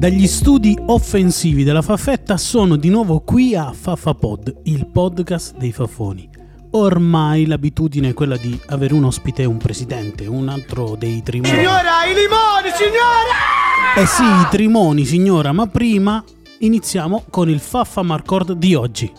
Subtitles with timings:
[0.00, 6.39] Dagli studi offensivi della Faffetta sono di nuovo qui a FaffaPod, il podcast dei Fafoni.
[6.72, 11.52] Ormai l'abitudine è quella di avere un ospite e un presidente, un altro dei trimoni.
[11.52, 13.96] Signora, i limoni, signora!
[13.96, 16.22] Eh sì, i trimoni, signora, ma prima
[16.58, 19.12] iniziamo con il Faffa Marcord di oggi.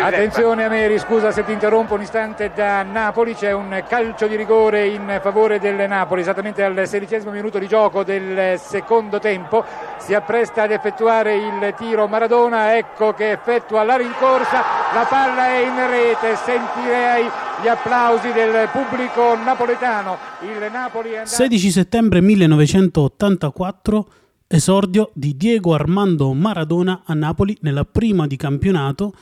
[0.00, 2.52] Attenzione Ameri, scusa se ti interrompo un istante.
[2.54, 7.58] Da Napoli, c'è un calcio di rigore in favore del Napoli, esattamente al sedicesimo minuto
[7.58, 9.64] di gioco del secondo tempo,
[9.98, 14.62] si appresta ad effettuare il tiro Maradona, ecco che effettua la rincorsa,
[14.94, 17.28] la palla è in rete, sentirei
[17.60, 20.16] gli applausi del pubblico napoletano.
[20.42, 21.34] Il Napoli è andato...
[21.34, 24.06] 16 settembre 1984,
[24.46, 29.12] esordio di Diego Armando Maradona a Napoli nella prima di campionato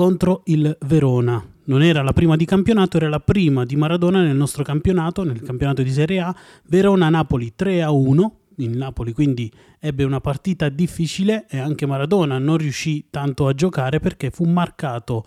[0.00, 1.46] contro il Verona.
[1.64, 5.42] Non era la prima di campionato, era la prima di Maradona nel nostro campionato, nel
[5.42, 6.34] campionato di Serie A.
[6.68, 8.30] Verona-Napoli 3-1.
[8.56, 14.00] Il Napoli quindi ebbe una partita difficile e anche Maradona non riuscì tanto a giocare
[14.00, 15.22] perché fu marcato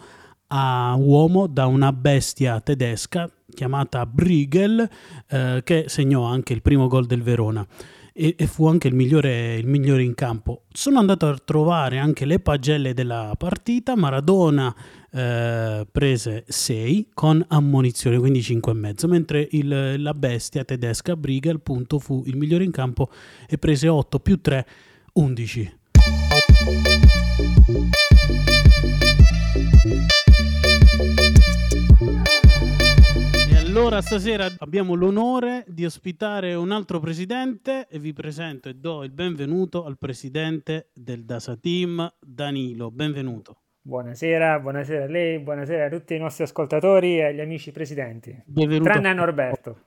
[0.47, 4.89] a uomo da una bestia tedesca chiamata Briegel
[5.29, 7.63] eh, che segnò anche il primo gol del Verona
[8.13, 10.63] e, e fu anche il migliore, il migliore, in campo.
[10.71, 14.73] Sono andato a trovare anche le pagelle della partita, Maradona
[15.11, 22.23] eh, prese 6 con ammonizione, quindi 5,5, mentre il, la bestia tedesca Briegel appunto fu
[22.27, 23.09] il migliore in campo
[23.49, 24.65] e prese 8 più 3,
[25.13, 25.73] 11.
[33.75, 39.09] Allora stasera abbiamo l'onore di ospitare un altro presidente e vi presento e do il
[39.09, 42.91] benvenuto al presidente del Dasa Team, Danilo.
[42.91, 43.61] Benvenuto.
[43.81, 48.43] Buonasera, buonasera a lei, buonasera a tutti i nostri ascoltatori e agli amici presidenti.
[48.45, 49.79] Benvenuto Tranne a Norberto.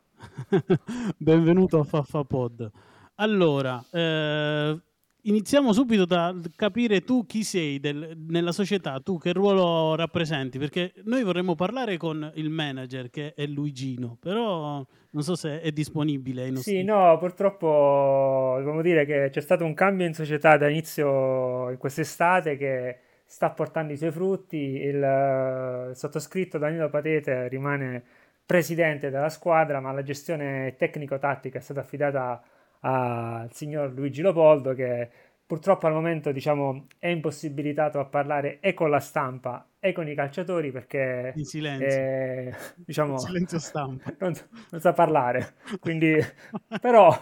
[1.16, 2.68] benvenuto a Faffapod.
[3.14, 4.80] Allora, eh,
[5.26, 10.92] iniziamo subito da capire tu chi sei del, nella società, tu che ruolo rappresenti, perché
[11.04, 16.54] noi vorremmo parlare con il manager che è Luigino, però non so se è disponibile.
[16.56, 21.78] Sì, no, purtroppo dobbiamo dire che c'è stato un cambio in società da inizio in
[21.78, 28.04] quest'estate che sta portando i suoi frutti, il, il sottoscritto Danilo Patete rimane
[28.46, 32.42] presidente della squadra, ma la gestione tecnico-tattica è stata affidata a
[32.80, 35.10] al signor Luigi Lopoldo che
[35.46, 40.14] purtroppo al momento diciamo, è impossibilitato a parlare e con la stampa e con i
[40.16, 44.12] calciatori perché in silenzio, è, diciamo, in silenzio stampa.
[44.18, 44.34] non,
[44.70, 45.54] non, sa parlare.
[45.78, 46.16] Quindi
[46.80, 47.16] però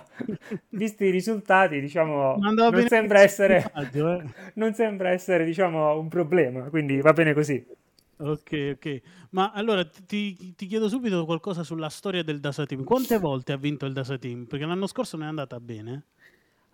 [0.71, 4.23] visti i risultati diciamo non sembra essere eh.
[4.55, 6.71] non sembra essere diciamo un problema.
[6.71, 7.83] Quindi va bene così
[8.17, 9.01] Ok, ok.
[9.31, 12.85] Ma allora ti, ti, chiedo subito qualcosa sulla storia del Dasa Team.
[12.85, 14.45] Quante volte ha vinto il Dasa Team?
[14.45, 16.07] Perché l'anno scorso non è andata bene.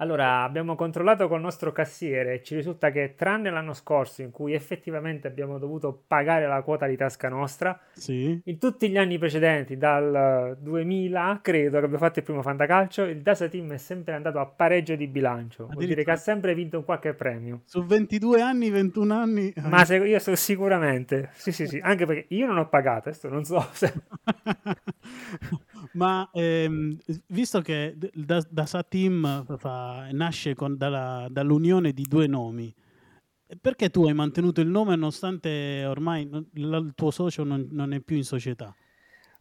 [0.01, 4.55] Allora, abbiamo controllato col nostro cassiere e ci risulta che tranne l'anno scorso in cui
[4.55, 8.41] effettivamente abbiamo dovuto pagare la quota di tasca nostra, sì.
[8.43, 13.21] in tutti gli anni precedenti, dal 2000 credo che abbia fatto il primo fantacalcio, il
[13.21, 16.79] Dasa Team è sempre andato a pareggio di bilancio, vuol dire che ha sempre vinto
[16.79, 17.61] un qualche premio.
[17.67, 19.53] Su 22 anni, 21 anni...
[19.69, 23.29] Ma se, io so sicuramente, sì sì sì, anche perché io non ho pagato, questo
[23.29, 23.93] non so se...
[25.93, 26.97] Ma ehm,
[27.29, 32.73] visto che da, da Satim fa, nasce con, dalla, dall'unione di due nomi,
[33.61, 38.17] perché tu hai mantenuto il nome nonostante ormai il tuo socio non, non, è più
[38.17, 38.75] in società?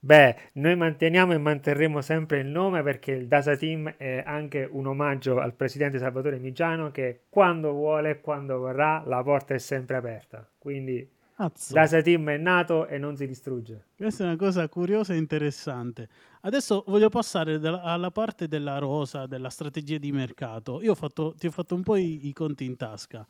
[0.01, 4.87] Beh, noi manteniamo e manterremo sempre il nome perché il Dasa Team è anche un
[4.87, 10.49] omaggio al presidente Salvatore Migiano che quando vuole quando vorrà la porta è sempre aperta.
[10.57, 11.07] Quindi
[11.41, 11.73] Azzo.
[11.73, 13.87] Dasa Team è nato e non si distrugge.
[13.95, 16.09] Questa è una cosa curiosa e interessante.
[16.41, 20.81] Adesso voglio passare da, alla parte della rosa, della strategia di mercato.
[20.81, 23.25] Io ho fatto, ti ho fatto un po' i, i conti in tasca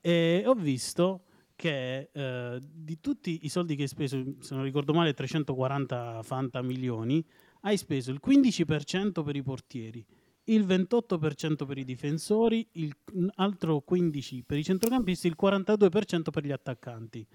[0.00, 1.24] e ho visto
[1.54, 6.62] che eh, di tutti i soldi che hai speso, se non ricordo male 340 fanta
[6.62, 7.22] milioni,
[7.62, 10.02] hai speso il 15% per i portieri,
[10.44, 12.96] il 28% per i difensori, il
[13.34, 17.26] altro 15% per i centrocampisti, il 42% per gli attaccanti.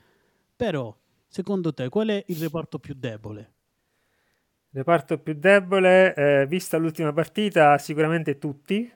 [0.56, 0.96] Però,
[1.28, 3.54] secondo te, qual è il reparto più debole?
[4.72, 8.92] Reparto più debole, eh, vista l'ultima partita, sicuramente tutti,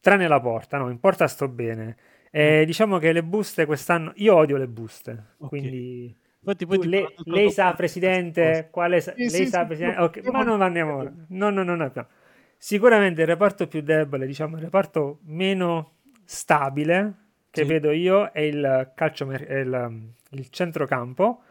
[0.00, 0.78] tranne la porta.
[0.78, 1.96] No, in porta sto bene.
[2.30, 2.64] Eh, mm.
[2.64, 5.48] Diciamo che le buste quest'anno, io odio le buste, okay.
[5.48, 6.16] quindi...
[6.42, 10.22] Infatti, poi lei, lei sa, presidente, quale sa, sì, lei sì, sa, sì, presidente, okay,
[10.30, 11.12] ma non andiamo ora.
[11.28, 12.08] No, no, no, no, no.
[12.56, 17.14] Sicuramente il reparto più debole, diciamo il reparto meno stabile
[17.50, 17.68] che Sì.
[17.68, 21.42] vedo io è il calcio, è il, il centrocampo,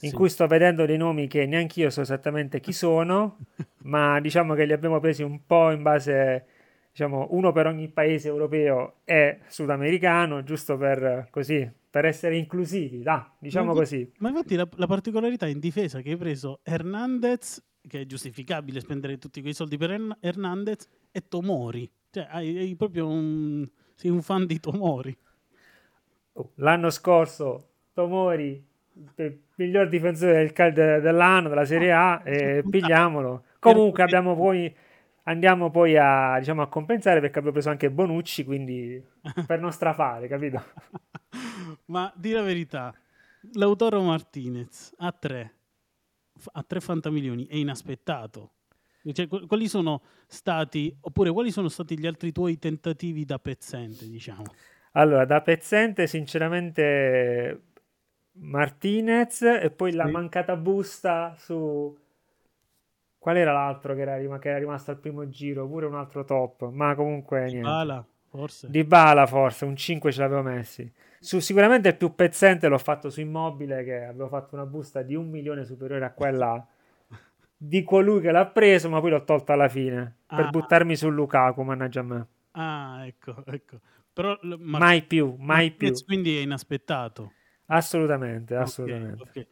[0.00, 0.16] in Sì.
[0.16, 3.42] cui sto vedendo dei nomi che neanche io so esattamente chi sono,
[3.84, 6.46] ma diciamo che li abbiamo presi un po' in base,
[6.90, 13.34] diciamo, uno per ogni paese europeo e sudamericano, giusto per così, per essere inclusivi, da,
[13.38, 14.10] diciamo Ma- così.
[14.18, 19.18] Ma infatti la, la particolarità in difesa che hai preso Hernandez, che è giustificabile spendere
[19.18, 21.90] tutti quei soldi per Hern- Hernandez, e Tomori.
[22.10, 23.68] Cioè, hai, hai proprio un...
[23.96, 25.16] Sei un fan di Tomori.
[26.36, 28.62] Oh, L'anno scorso Tomori,
[29.16, 33.44] il miglior difensore del cal- de- dell'anno della Serie A, e pigliamolo.
[33.60, 34.74] Comunque abbiamo poi,
[35.22, 39.02] andiamo poi a, diciamo, a compensare perché abbiamo preso anche Bonucci, quindi
[39.46, 40.62] per non strafare, capito?
[41.86, 42.92] Ma di la verità,
[43.52, 45.54] Lautaro Martinez a 3,
[46.52, 48.50] a 3 fantamilioni è inaspettato.
[49.12, 54.08] Cioè, qu- quali sono stati, oppure quali sono stati gli altri tuoi tentativi da pezzente,
[54.08, 54.44] diciamo?
[54.92, 57.60] Allora, da pezzente, sinceramente,
[58.36, 60.10] Martinez e poi la Sì.
[60.10, 61.96] mancata busta su...
[63.18, 65.66] Qual era l'altro che era, rim- che era rimasto al primo giro?
[65.66, 67.60] Pure un altro top, ma comunque niente.
[67.62, 68.68] Bala, forse.
[68.70, 70.92] Di Bala forse, un 5 ce l'avevo messi.
[71.18, 75.14] Su, sicuramente il più pezzente l'ho fatto su Immobile che avevo fatto una busta di
[75.14, 76.66] un milione superiore a quella
[77.56, 80.48] di colui che l'ha preso, ma poi l'ho tolto alla fine per Ah.
[80.50, 82.26] buttarmi su Lukaku, mannaggia a me.
[82.50, 83.78] Ah, ecco, ecco.
[84.12, 85.86] Però Mar- Mai più, mai più.
[85.86, 87.32] Martinez quindi è inaspettato.
[87.66, 89.22] Assolutamente, assolutamente.
[89.22, 89.46] ok.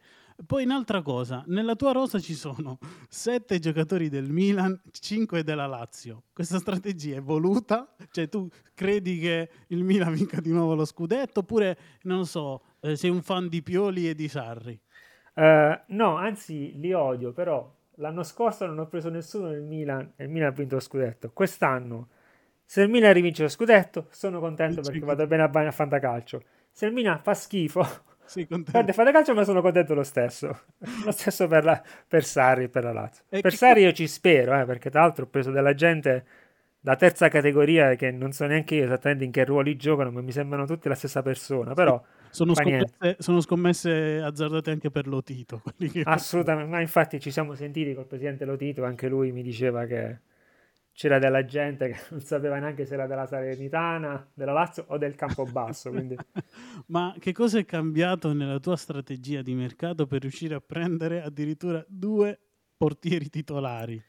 [0.45, 6.23] Poi un'altra cosa, nella tua rosa ci sono sette giocatori del Milan, cinque della Lazio.
[6.33, 7.95] Questa strategia è voluta?
[8.11, 12.95] Cioè tu credi che il Milan vinca di nuovo lo scudetto oppure, non so, eh,
[12.95, 14.79] sei un fan di Pioli e di Sarri?
[15.35, 20.23] Eh, no, anzi li odio, però l'anno scorso non ho preso nessuno nel Milan e
[20.23, 21.31] il Milan ha vinto lo scudetto.
[21.31, 22.09] Quest'anno,
[22.65, 26.41] se il Milan rivince lo scudetto, sono contento perché vado bene a, a fantacalcio.
[26.75, 27.81] Se il Milan fa schifo,
[28.47, 28.71] contento?
[28.71, 30.61] perde fantacalcio, ma sono contento lo stesso.
[31.05, 33.23] Lo stesso per, la, per Sarri e per la Lazio.
[33.29, 36.25] E per che- Sarri io ci spero, eh, perché tra l'altro ho preso della gente
[36.79, 40.31] da terza categoria che non so neanche io esattamente in che ruoli giocano, ma mi
[40.31, 41.73] sembrano tutti la stessa persona.
[41.75, 42.87] Però Sono fa niente.
[42.97, 45.61] scommesse, sono scommesse azzardate anche per Lotito.
[46.03, 50.19] Assolutamente, ma infatti ci siamo sentiti col presidente Lotito, anche lui mi diceva che
[50.93, 55.15] c'era della gente che non sapeva neanche se era della Salernitana, della Lazio o del
[55.15, 56.19] Campobasso, quindi
[56.87, 61.83] Ma che cosa è cambiato nella tua strategia di mercato per riuscire a prendere addirittura
[61.87, 62.39] due
[62.77, 64.03] portieri titolari?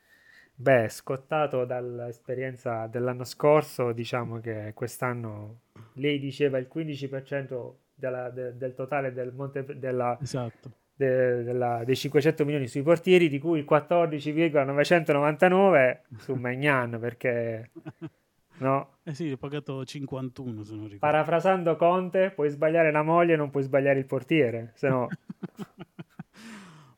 [0.55, 5.61] beh, scottato dall'esperienza dell'anno scorso, diciamo che quest'anno
[5.95, 10.73] lei diceva il 15% della- de- del totale del Monte, della, Esatto.
[10.97, 17.71] De- della- dei 500 milioni sui portieri, di cui il 14,999 su Magnan, perché
[18.59, 20.99] no, Eh sì, ho pagato 51 se non ricordo.
[20.99, 25.09] Parafrasando Conte, puoi sbagliare la moglie, non puoi sbagliare il portiere, se no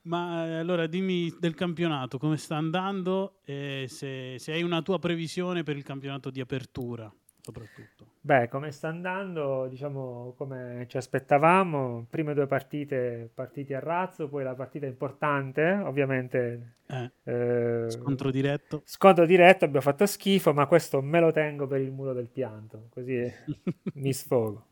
[0.02, 5.00] Ma eh, allora dimmi del campionato, come sta andando e se, se hai una tua
[5.00, 7.95] previsione per il campionato di apertura, soprattutto.
[8.26, 14.43] Beh, come sta andando, diciamo come ci aspettavamo, prime due partite partiti a razzo, poi
[14.43, 18.82] la partita importante, ovviamente Eh, eh, scontro diretto.
[18.82, 22.88] scontro diretto, abbiamo fatto schifo, ma questo me lo tengo per il muro del pianto,
[22.90, 23.33] così
[23.95, 24.66] mi sfogo.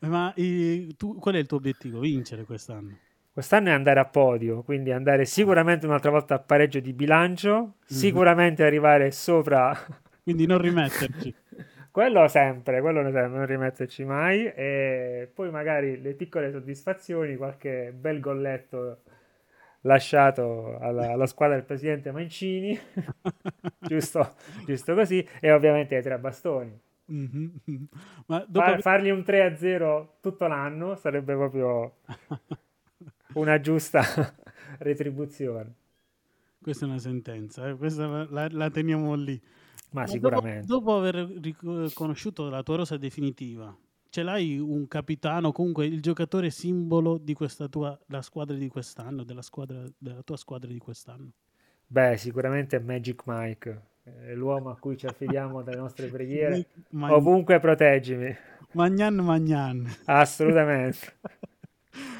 [0.00, 2.00] Ma i- tu, qual è il tuo obiettivo?
[2.00, 2.98] Vincere quest'anno?
[3.32, 8.64] Quest'anno è andare a podio, quindi andare sicuramente un'altra volta a pareggio di bilancio, sicuramente
[8.64, 9.72] arrivare sopra
[10.22, 11.34] Quindi non rimetterci.
[11.98, 14.44] Quello sempre, quello sempre, non rimetterci mai.
[14.54, 19.00] E poi magari le piccole soddisfazioni, qualche bel golletto
[19.80, 22.78] lasciato alla, alla squadra del presidente Mancini,
[23.80, 26.80] giusto, giusto così, e ovviamente ai tre bastoni.
[27.06, 27.88] Mhm.
[28.26, 31.96] Ma dopo Far- fargli un 3-0 tutto l'anno sarebbe proprio
[33.34, 34.02] una giusta
[34.78, 35.74] retribuzione.
[36.62, 39.42] Questa è una sentenza, eh, questa la- la teniamo lì.
[39.90, 40.66] Ma Ma sicuramente.
[40.66, 43.74] Dopo, dopo aver ric- conosciuto la tua rosa definitiva,
[44.10, 49.24] ce l'hai un capitano, comunque il giocatore simbolo di questa tua la squadra di quest'anno,
[49.24, 51.32] della, squadra, della tua squadra di quest'anno?
[51.86, 56.66] Beh, sicuramente Magic Mike, è l'uomo a cui ci affidiamo dalle nostre preghiere.
[56.90, 58.36] Ovunque proteggimi.
[58.72, 59.88] Magnan Magnan.
[60.04, 61.16] Assolutamente.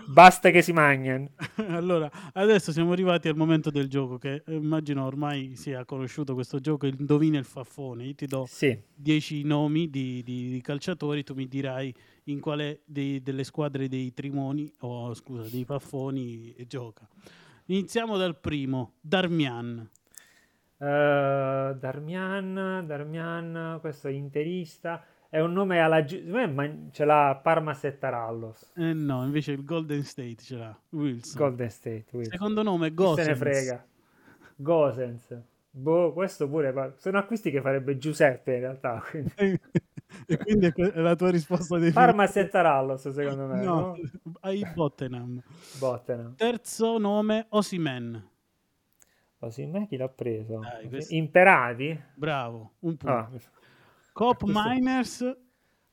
[0.07, 1.31] Basta che si mangiano.
[1.69, 6.61] allora, adesso siamo arrivati al momento del gioco che eh, immagino ormai sia conosciuto questo
[6.61, 8.05] gioco, il indovina il faffone.
[8.05, 11.95] Io ti do Sì, 10 nomi di, di- di calciatori, tu mi dirai
[12.25, 17.07] in quale dei- delle squadre dei Trimoni, o scusa, dei Faffoni gioca.
[17.67, 19.89] Iniziamo dal primo, Darmian.
[20.81, 25.05] Uh, Darmian, Darmian, questo è interista.
[25.31, 26.03] È un nome alla
[26.49, 28.73] ma ce l'ha Parma Settarallos.
[28.77, 31.43] Eh no, invece il Golden State ce l'ha Wilson.
[31.43, 32.33] Golden State, Wilson.
[32.33, 33.27] Secondo nome Gosens.
[33.27, 33.87] Se ne frega.
[34.57, 35.43] Gosens.
[35.71, 39.03] Boh, questo pure sono acquisti che farebbe Giuseppe in realtà.
[39.11, 39.33] Quindi.
[40.27, 42.07] e quindi è la tua risposta definitiva.
[42.07, 43.63] Parma Settarallos, secondo me.
[43.63, 43.97] No, no?
[44.41, 45.43] ai Bottenham.
[45.79, 46.37] Bottenham.
[46.37, 48.31] Terzo nome Osimen.
[49.41, 50.61] Osimen chi l'ha preso?
[50.61, 51.15] Dai, questo...
[51.15, 52.01] Imperati?
[52.15, 53.09] Bravo, un punto.
[53.09, 53.31] Ah.
[54.19, 55.37] Cop Miners.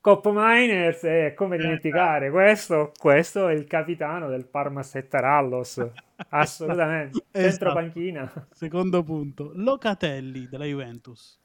[0.01, 5.87] Cop Miners, eh, come dimenticare, questo, questo è il capitano del Parma Settarallos,
[6.29, 7.49] assolutamente, esatto.
[7.49, 8.47] centro panchina.
[8.49, 11.39] Secondo punto, Locatelli della Juventus.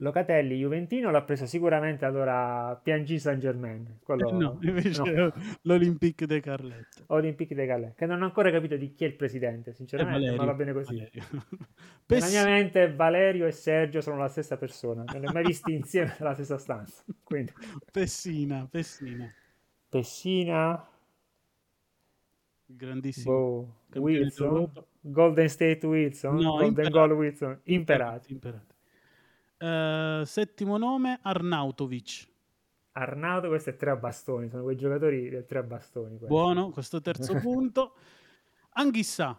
[0.00, 4.28] Locatelli Juventino l'ha preso sicuramente allora PNG Saint Germain quello...
[4.28, 5.32] Eh no, invece no.
[5.62, 9.14] l'Olympique de Carlet Olympique de Carlet che non ho ancora capito di chi è il
[9.14, 10.96] presidente sinceramente ma va bene così.
[12.06, 12.32] Pess...
[12.32, 15.72] nella mia mente Valerio e Sergio sono la stessa persona non li ho mai visti
[15.74, 17.52] insieme nella stessa stanza quindi...
[17.90, 19.32] Pessina Pessina.
[19.88, 20.88] Pessina.
[22.66, 24.00] Grandissimo boh.
[24.00, 24.70] Wilson.
[25.00, 26.34] Golden State Wilson?
[26.36, 26.92] No, Golden Imperati.
[26.92, 28.76] Goal Wilson Imperati, Imperati.
[29.58, 32.28] Uh, settimo nome, Arnautovic.
[32.92, 36.16] Arnauto, questo è tre a bastoni, sono quei giocatori del tre a bastoni.
[36.16, 36.26] Questo.
[36.26, 37.94] Buono, questo terzo punto.
[38.70, 39.38] Anghissà.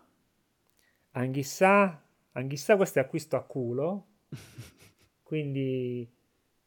[1.12, 2.02] Anghissà,
[2.34, 4.08] Anghissà questo è acquisto a culo,
[5.24, 6.10] quindi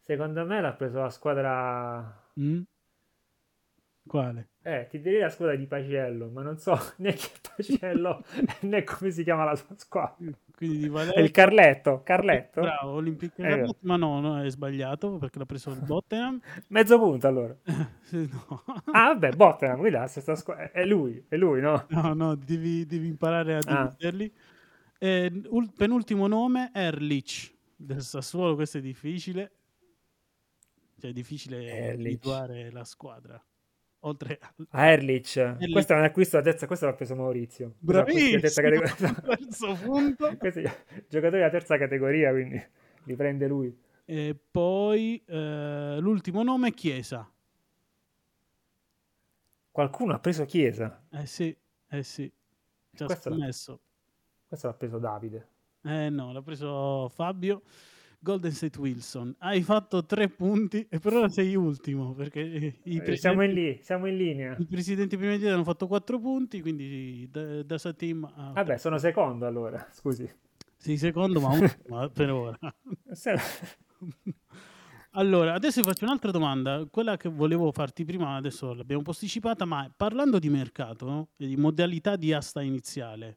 [0.01, 2.31] secondo me l'ha preso la squadra...
[2.39, 2.63] Mm?
[4.07, 4.49] Quale?
[4.63, 8.25] Eh, ti direi la squadra di Paciello, ma non so né chi è Paciello
[8.63, 10.31] né come si chiama la sua squadra.
[10.55, 11.15] Quindi di Valerio...
[11.15, 12.61] È il Carletto, Carletto.
[12.61, 16.41] Bravo, Olympic eh, ma no, no, è sbagliato perché l'ha preso il Bottenham.
[16.69, 17.57] Mezzo punto allora.
[18.11, 18.65] no.
[18.93, 20.71] Ah, vabbè, la stessa squadra.
[20.71, 21.87] È lui, è lui, no?
[21.89, 23.85] No, no, devi, devi imparare a ah.
[23.87, 24.33] dividerli.
[24.99, 25.43] Eh,
[25.77, 29.53] penultimo nome, Erlich, del Sassuolo, questo è difficile.
[31.01, 33.43] Cioè, è difficile individuare la squadra
[34.05, 34.39] oltre
[34.71, 35.37] a Erlich.
[35.37, 35.71] Erlich.
[35.71, 37.75] Questo è un acquisto da terza, questo l'ha preso Maurizio.
[37.79, 38.41] Bravissimo!
[38.41, 38.95] Terza categoria.
[39.37, 40.37] terzo punto.
[40.39, 40.63] Questi
[41.09, 42.63] giocatori da terza categoria, quindi
[43.05, 43.77] li prende lui.
[44.05, 47.29] E poi eh, l'ultimo nome è Chiesa.
[49.71, 51.07] Qualcuno ha preso Chiesa?
[51.11, 51.57] Eh sì,
[51.89, 52.31] eh sì.
[52.95, 53.81] Ci questo scommesso.
[54.47, 55.49] Questo l'ha preso Davide.
[55.83, 57.63] Eh no, l'ha preso Fabio.
[58.23, 59.35] Golden State Wilson.
[59.39, 63.81] Hai fatto tre punti e per ora sei ultimo perché i eh, siamo, in lì,
[63.83, 64.57] siamo in linea.
[64.57, 68.53] I presidenti prima di te hanno fatto quattro punti, quindi da, da Satim a...
[68.53, 70.31] Vabbè, sono secondo allora, scusi.
[70.77, 72.59] Sì, secondo, ma ultimo per ora.
[75.11, 80.39] allora, adesso faccio un'altra domanda, quella che volevo farti prima, adesso l'abbiamo posticipata, ma parlando
[80.39, 81.29] di mercato no?
[81.37, 83.37] e di modalità di asta iniziale,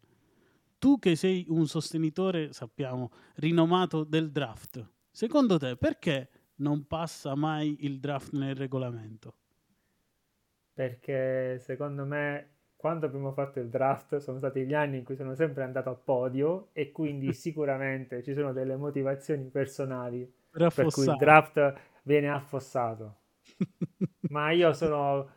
[0.85, 7.77] tu che sei un sostenitore, sappiamo, rinomato del draft, secondo te perché non passa mai
[7.79, 9.33] il draft nel regolamento?
[10.75, 15.33] Perché secondo me quando abbiamo fatto il draft sono stati gli anni in cui sono
[15.33, 21.05] sempre andato a podio e quindi sicuramente ci sono delle motivazioni personali per, per cui
[21.05, 21.73] il draft
[22.03, 23.21] viene affossato.
[24.29, 25.31] Ma io sono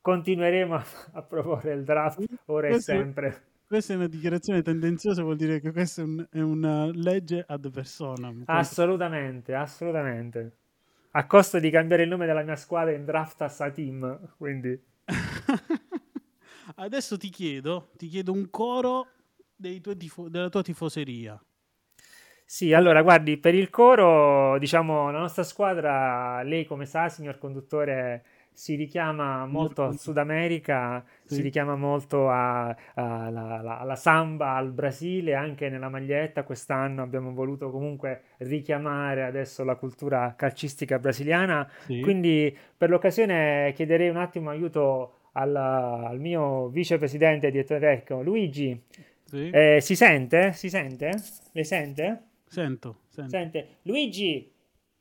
[0.00, 5.36] continueremo a, a proporre il draft ora e sempre questa è una dichiarazione tendenziosa, vuol
[5.36, 8.42] dire che questa è, un, è una legge ad personam.
[8.46, 10.56] Assolutamente, assolutamente.
[11.12, 14.80] A costo di cambiare il nome della mia squadra in draft a Satim, quindi...
[16.76, 19.08] Adesso ti chiedo, ti chiedo un coro
[19.96, 21.40] tifo- della tua tifoseria.
[22.46, 28.24] Sì, allora guardi, per il coro, diciamo, la nostra squadra, lei come sa, signor conduttore,
[28.54, 31.34] si richiama molto al Sud America, sì.
[31.34, 36.44] si richiama molto alla samba, al Brasile, anche nella maglietta.
[36.44, 41.68] Quest'anno abbiamo voluto comunque richiamare adesso la cultura calcistica brasiliana.
[41.84, 42.00] Sì.
[42.00, 48.80] Quindi per l'occasione chiederei un attimo aiuto al, al mio vicepresidente direttore tecnico Luigi.
[49.24, 49.50] Sì.
[49.50, 50.52] Eh, si sente?
[50.52, 51.10] Si sente?
[51.50, 52.22] Le sente?
[52.46, 53.30] Sento, sento.
[53.30, 53.66] Sente.
[53.82, 54.48] Luigi,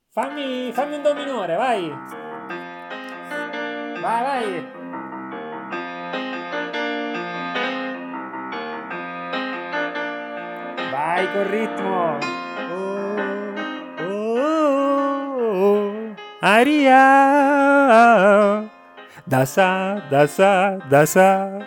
[0.10, 2.23] fammi, fammi un do minore, vai!
[4.04, 4.44] Vai, vai.
[10.92, 12.20] Vai col ritmo.
[12.74, 13.16] Oh,
[14.04, 15.88] oh, oh,
[16.42, 17.00] Aria.
[19.26, 21.64] Dasa, dasa, dasa.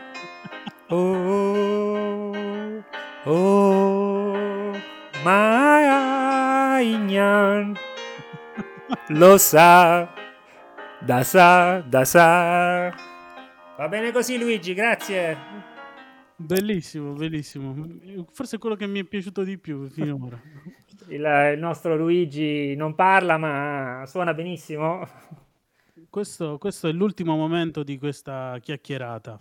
[0.90, 2.32] Oh,
[3.24, 4.76] oh,
[5.24, 6.44] Mainyan.
[9.08, 10.15] Lo sa.
[11.06, 12.92] Da sa, da sa.
[13.76, 15.36] Va bene così Luigi, grazie.
[16.34, 18.26] Bellissimo, bellissimo.
[18.32, 20.36] Forse è quello che mi è piaciuto di più finora.
[21.06, 25.06] il, il nostro Luigi non parla, ma suona benissimo.
[26.10, 29.40] Questo, questo, è l'ultimo momento di questa chiacchierata.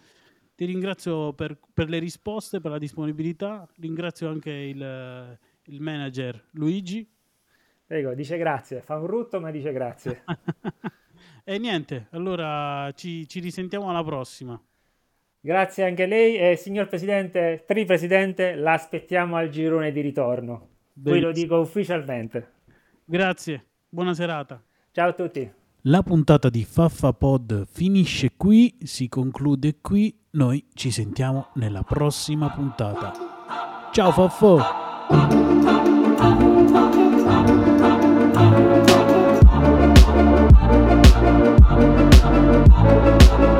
[0.55, 3.69] Ti ringrazio per, per, le risposte, per la disponibilità.
[3.77, 7.07] Ringrazio anche il, il manager Luigi
[7.87, 10.25] Prego, dice grazie, fa un rutto ma dice grazie.
[11.45, 14.61] e niente, allora ci, ci, risentiamo alla prossima.
[15.39, 20.69] Grazie anche a lei e signor Presidente, Tripresidente, l'aspettiamo al girone di ritorno.
[21.01, 22.55] Qui lo dico ufficialmente.
[23.05, 24.61] Grazie, buona serata.
[24.91, 25.49] Ciao a tutti.
[25.83, 32.51] La puntata di Faffa Pod finisce qui, si conclude qui, noi ci sentiamo nella prossima
[32.51, 33.13] puntata.
[33.93, 35.96] Ciao Faffo!
[36.19, 36.41] Thank
[43.41, 43.56] you.